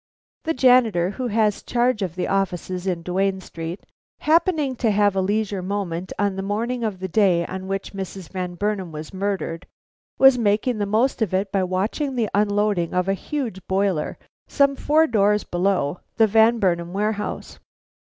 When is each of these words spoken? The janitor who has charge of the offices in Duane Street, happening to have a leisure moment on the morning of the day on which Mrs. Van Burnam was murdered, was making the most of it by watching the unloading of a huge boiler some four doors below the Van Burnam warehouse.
The 0.45 0.55
janitor 0.55 1.11
who 1.11 1.27
has 1.27 1.61
charge 1.61 2.01
of 2.01 2.15
the 2.15 2.27
offices 2.27 2.87
in 2.87 3.03
Duane 3.03 3.39
Street, 3.39 3.85
happening 4.21 4.75
to 4.77 4.89
have 4.89 5.15
a 5.15 5.21
leisure 5.21 5.61
moment 5.61 6.11
on 6.17 6.35
the 6.35 6.41
morning 6.41 6.83
of 6.83 6.97
the 6.99 7.07
day 7.07 7.45
on 7.45 7.67
which 7.67 7.93
Mrs. 7.93 8.31
Van 8.31 8.55
Burnam 8.55 8.91
was 8.91 9.13
murdered, 9.13 9.67
was 10.17 10.39
making 10.39 10.79
the 10.79 10.87
most 10.87 11.21
of 11.21 11.35
it 11.35 11.51
by 11.51 11.63
watching 11.63 12.15
the 12.15 12.29
unloading 12.33 12.95
of 12.95 13.07
a 13.07 13.13
huge 13.13 13.63
boiler 13.67 14.17
some 14.47 14.75
four 14.75 15.05
doors 15.05 15.43
below 15.43 15.99
the 16.17 16.25
Van 16.25 16.57
Burnam 16.57 16.93
warehouse. 16.93 17.59